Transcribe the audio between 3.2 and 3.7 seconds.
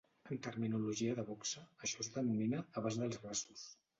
braços".